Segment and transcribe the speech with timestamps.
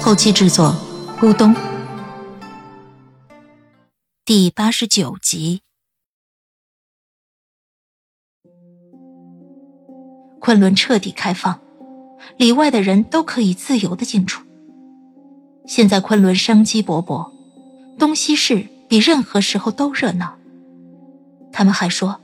[0.00, 0.74] 后期制作：
[1.20, 1.54] 咕咚。
[4.24, 5.62] 第八十九集，
[10.40, 11.60] 昆仑彻底开放，
[12.38, 14.42] 里外的人都可以自由的进出。
[15.66, 17.30] 现在昆仑生机勃勃，
[17.98, 20.38] 东西市比任何时候都热闹。
[21.52, 22.20] 他们还说，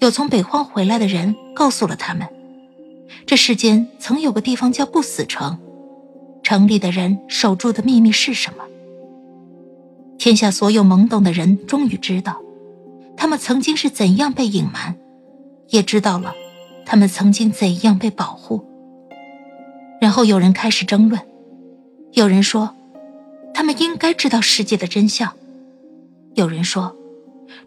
[0.00, 2.26] 有从北荒回来的人告诉了他们，
[3.26, 5.58] 这世间曾有个地方叫不死城，
[6.44, 8.62] 城里的人守住的秘密是什么？
[10.18, 12.40] 天下所有懵懂的人终于知道，
[13.16, 14.94] 他们曾经是怎样被隐瞒，
[15.70, 16.34] 也知道了，
[16.84, 18.62] 他们曾经怎样被保护。
[20.00, 21.20] 然后有人开始争论，
[22.12, 22.76] 有人说，
[23.54, 25.30] 他们应该知道世界的真相；
[26.34, 26.94] 有人说，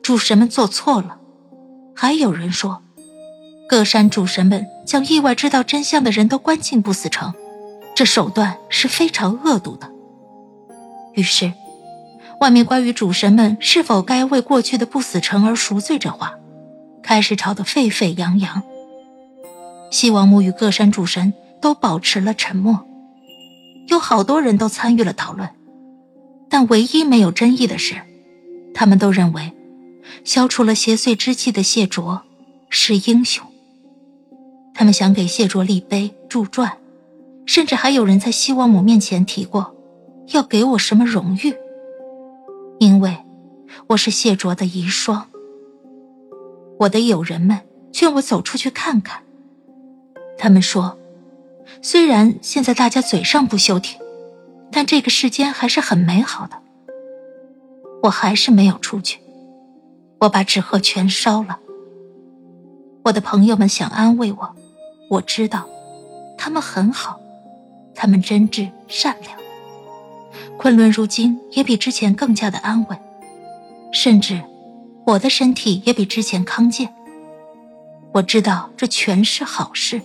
[0.04, 1.18] 主神们做错了；
[1.96, 2.84] 还有人说，
[3.68, 7.34] 各山主神们将意外知道真相的人都关进不死城，
[7.98, 9.92] 这手段是非常恶毒的。
[11.16, 11.52] 于是。
[12.39, 16.36] 外面关于主神们是否该为过去的不死城而赎罪这话，
[17.02, 18.62] 开始吵得沸沸扬扬。
[19.89, 22.86] 西王母与各山主神都保持了沉默，
[23.88, 25.50] 有好多人都参与了讨论，
[26.48, 27.95] 但唯一没有争议的是，
[28.76, 29.52] 他们都认为，
[30.23, 32.22] 消除了邪祟之气的谢卓
[32.70, 33.44] 是英雄。
[34.76, 36.78] 他们想给谢卓立碑铸传，
[37.48, 39.73] 甚至还有人在西王母面前提过，
[40.34, 41.56] 要给我什么荣誉。
[42.78, 43.17] 因为
[43.88, 45.23] 我是谢卓的遗孀，
[46.77, 47.60] 我的友人们
[47.92, 49.23] 劝我走出去看看。
[50.38, 50.99] 他们说，
[51.82, 53.99] 虽然现在大家嘴上不休停，
[54.72, 56.55] 但这个世间还是很美好的。
[58.04, 59.20] 我还是没有出去，
[60.20, 61.58] 我把纸鹤全烧了。
[63.05, 64.55] 我的朋友们想安慰我，
[65.10, 65.67] 我知道，
[66.38, 67.20] 他们很好，
[67.98, 69.36] 他们真挚善良。
[70.56, 72.98] 昆仑如今也比之前更加的安稳，
[73.92, 74.42] 甚至
[75.06, 76.94] 我的身体也比之前康健。
[78.14, 80.02] 我知道这全是好事，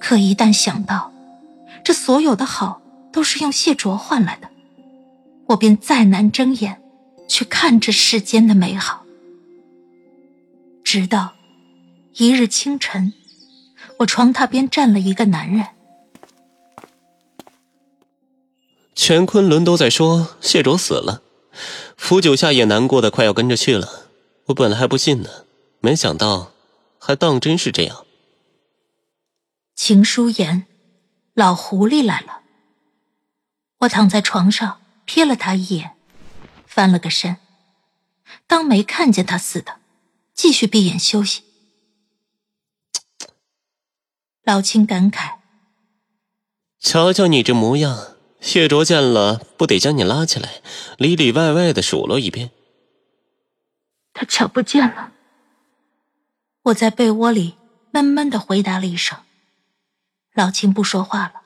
[0.00, 1.12] 可一旦想到
[1.84, 2.80] 这所有的好
[3.12, 4.48] 都是用谢卓换来的，
[5.46, 6.80] 我便再难睁眼
[7.28, 9.04] 去看这世间的美好。
[10.82, 11.32] 直到
[12.14, 13.12] 一日清晨，
[13.98, 15.66] 我床榻边站了一个男人。
[19.00, 21.22] 全昆仑都在说谢卓死了，
[21.96, 24.10] 福九夏也难过的快要跟着去了。
[24.46, 25.46] 我本来还不信呢，
[25.78, 26.50] 没想到
[26.98, 28.04] 还当真是这样。
[29.76, 30.66] 秦书言，
[31.34, 32.40] 老狐狸来了。
[33.78, 35.92] 我躺在床上瞥了他一眼，
[36.66, 37.36] 翻了个身，
[38.48, 39.76] 当没看见他似的，
[40.34, 41.44] 继续闭眼休息。
[44.42, 45.36] 老秦感慨：
[46.80, 48.17] 瞧瞧你这模样。
[48.40, 50.62] 谢卓见了，不得将你拉起来，
[50.96, 52.50] 里里外外的数落一遍。
[54.14, 55.12] 他瞧不见了。
[56.62, 57.56] 我在被窝里
[57.90, 59.18] 闷闷的回答了一声。
[60.34, 61.42] 老秦不说话了。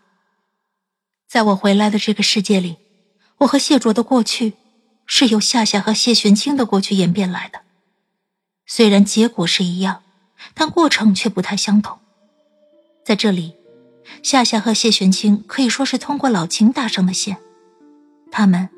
[1.27, 2.77] 在我回来的这个世界里，
[3.39, 4.53] 我和谢卓的过去，
[5.07, 7.63] 是由夏夏和谢玄清的过去演变来的。
[8.67, 10.03] 虽然结果是一样，
[10.55, 11.99] 但过程却不太相同。
[13.05, 13.55] 在这里。
[14.23, 17.39] 夏夏和谢玄清可以说是通过老秦搭上的线，
[18.31, 18.69] 他们，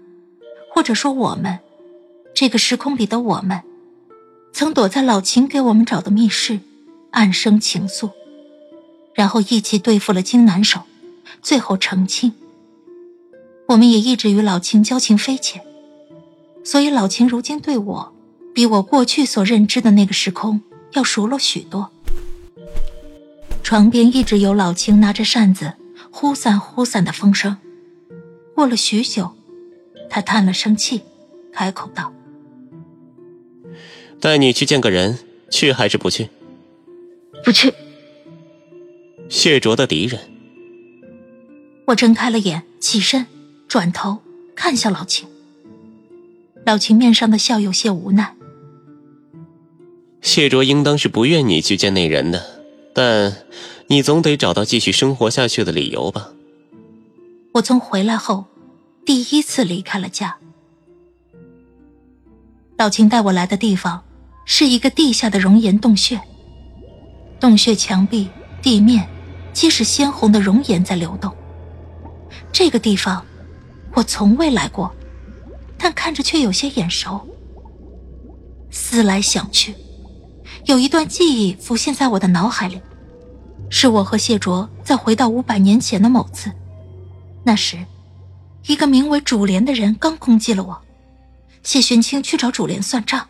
[0.72, 1.58] 或者说我们，
[2.34, 3.62] 这个时空里的我们，
[4.52, 6.60] 曾躲在老秦给我们找的密室，
[7.10, 8.10] 暗生情愫，
[9.14, 10.82] 然后一起对付了金南守，
[11.42, 12.32] 最后成亲。
[13.68, 15.62] 我们也一直与老秦交情匪浅，
[16.62, 18.12] 所以老秦如今对我，
[18.54, 20.60] 比我过去所认知的那个时空
[20.92, 21.90] 要熟络许多。
[23.64, 25.72] 床边一直有老秦拿着扇子
[26.10, 27.56] 忽散忽散的风声。
[28.54, 29.32] 过了许久，
[30.10, 31.00] 他叹了声气，
[31.50, 32.12] 开口道
[34.20, 35.18] ：“带你去见个人，
[35.50, 36.28] 去还是不去
[37.42, 37.72] ？”“不去。”
[39.30, 40.20] 谢卓的敌人。
[41.86, 43.26] 我睁开了眼，起身，
[43.66, 44.18] 转头
[44.54, 45.26] 看向老秦。
[46.66, 48.36] 老秦面上的笑有些无奈。
[50.20, 52.53] 谢卓应当是不愿你去见那人的。
[52.94, 53.34] 但，
[53.88, 56.30] 你总得找到继续生活下去的理由吧？
[57.52, 58.46] 我从回来后
[59.04, 60.36] 第一次离开了家。
[62.76, 64.02] 老秦带我来的地方
[64.44, 66.20] 是一个地下的熔岩洞穴，
[67.38, 68.28] 洞穴墙壁、
[68.62, 69.08] 地面
[69.52, 71.32] 皆是鲜红的熔岩在流动。
[72.52, 73.24] 这个地方
[73.92, 74.92] 我从未来过，
[75.76, 77.20] 但看着却有些眼熟。
[78.70, 79.74] 思来想去，
[80.66, 82.80] 有一段记忆浮现在我的脑海里，
[83.68, 86.50] 是我和谢卓在回到五百年前的某次。
[87.42, 87.84] 那时，
[88.66, 90.80] 一个名为主莲的人刚攻击了我，
[91.62, 93.28] 谢玄清去找主莲算账，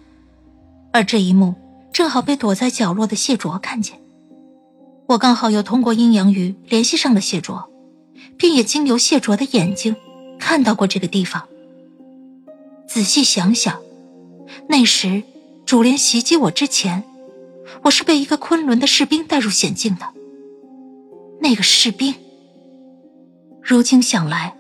[0.93, 1.57] 而这一幕
[1.93, 4.01] 正好被躲在角落的谢卓看见。
[5.07, 7.69] 我刚好又通过阴阳鱼联系上了谢卓，
[8.39, 9.97] 并也经由谢卓的眼睛
[10.39, 11.49] 看到过这个地方。
[12.87, 13.81] 仔细想想，
[14.69, 15.25] 那时。
[15.67, 17.03] 主莲袭击我之前，
[17.85, 20.07] 我是被一个昆仑的士兵带入险境的。
[21.41, 22.15] 那个士兵，
[23.63, 24.57] 如今想来，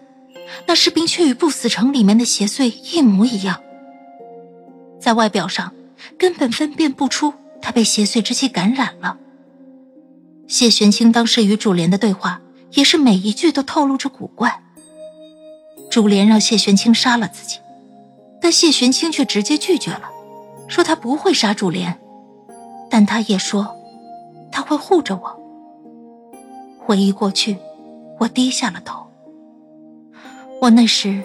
[0.66, 3.60] 那士兵却与不死城里面的邪祟一模一样，
[5.00, 5.72] 在外表上
[6.18, 7.32] 根本分辨不出
[7.62, 9.16] 他被邪祟之气感染了。
[10.46, 12.42] 谢玄清当时与主莲的对话，
[12.72, 14.62] 也是每一句都透露着古怪。
[15.90, 17.56] 主莲让谢玄清杀了自己，
[18.42, 20.10] 但谢玄清却直接拒绝了。
[20.68, 21.98] 说他不会杀主莲，
[22.94, 23.76] 但他也说
[24.52, 25.40] 他会护着我。
[26.78, 27.56] 回忆过去，
[28.20, 29.04] 我低下了头。
[30.60, 31.24] 我那时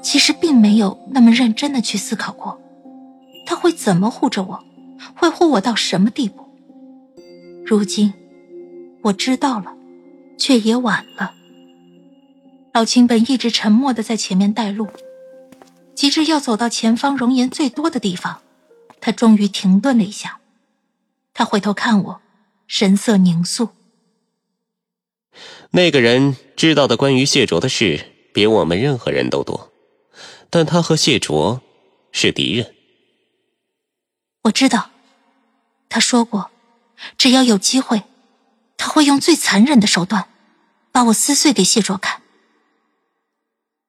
[0.00, 2.58] 其实并没有那么认真的去思考过，
[3.44, 4.64] 他会怎么护着我，
[5.14, 6.42] 会护我到什么地步。
[7.66, 8.14] 如今
[9.02, 9.74] 我知道了，
[10.38, 11.34] 却也晚了。
[12.72, 14.88] 老秦本一直沉默的在前面带路，
[15.94, 18.38] 急着要走到前方熔岩最多的地方。
[19.02, 20.39] 他终于停顿了一下，
[21.40, 22.20] 他回头看我，
[22.66, 23.70] 神色凝肃。
[25.70, 29.72] 那个人知道的关于谢卓的事，比我们任何人都多，
[30.50, 31.62] 但他和谢卓
[32.12, 32.74] 是敌人。
[34.42, 34.90] 我知道，
[35.88, 36.50] 他说过，
[37.16, 38.02] 只要有机会，
[38.76, 40.28] 他会用最残忍的手段，
[40.92, 42.20] 把我撕碎给谢卓看。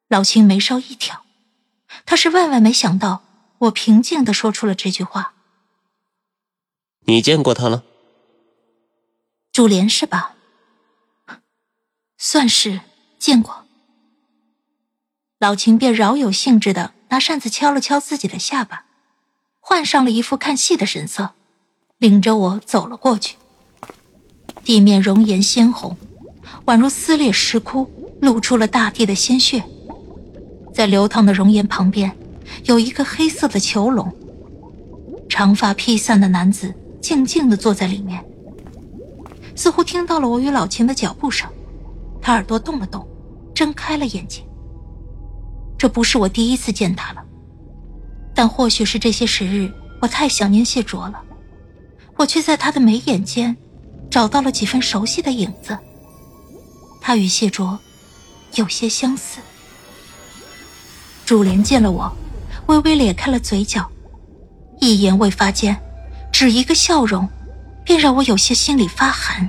[0.08, 1.26] 老秦眉梢一挑，
[2.06, 3.24] 他是万万没想到。
[3.58, 5.34] 我平静的说出了这句话。
[7.06, 7.84] 你见过他了？
[9.52, 10.36] 主莲是吧？
[12.18, 12.82] 算是
[13.20, 13.66] 见过。
[15.40, 18.86] 老秦便饶有兴致的拿扇子敲了敲自己的下巴，
[19.60, 21.32] 换上了一副看戏的神色，
[21.98, 23.38] 领着我走了过去。
[24.64, 25.98] 地面熔岩鲜红，
[26.66, 27.90] 宛如撕裂石窟，
[28.22, 29.64] 露出了大地的鲜血。
[30.74, 32.16] 在流淌的熔岩旁边。
[32.66, 34.14] 有一个黑色的囚笼，
[35.30, 38.24] 长发披散的男子静静地坐在里面，
[39.56, 41.50] 似乎听到了我与老秦的脚步声，
[42.22, 43.08] 他耳朵动了动，
[43.54, 44.46] 睁开了眼睛。
[45.78, 47.24] 这不是我第一次见他了，
[48.36, 51.22] 但或许是这些时日我太想念谢卓了，
[52.16, 53.58] 我却在他的眉眼间
[54.10, 55.78] 找到了几分熟悉的影子。
[57.02, 57.80] 他与谢卓
[58.54, 59.40] 有些相似。
[61.26, 62.12] 主莲见了我。
[62.68, 63.90] 微微咧开了嘴角，
[64.80, 65.76] 一言未发间，
[66.42, 67.30] 只一个笑容，
[67.86, 69.48] 便让我有些心里发寒。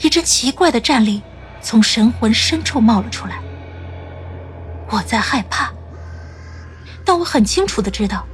[0.00, 1.20] 一阵奇怪的战栗
[1.60, 3.38] 从神魂深处冒了出来。
[4.88, 5.70] 我在害怕，
[7.04, 8.24] 但我很清楚的知道，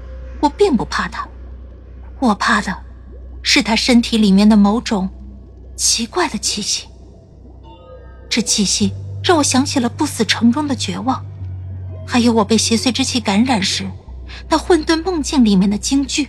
[0.41, 1.27] 我并不怕他。
[2.21, 2.85] 我怕的，
[3.43, 5.11] 是他身体里面的某种
[5.75, 6.87] 奇怪的气息。
[8.31, 8.95] 这气息
[9.25, 11.27] 让我想起了不死城中的绝望。
[12.07, 13.91] 还有我被邪祟之气感染时，
[14.49, 16.29] 那混沌梦境里面的惊惧。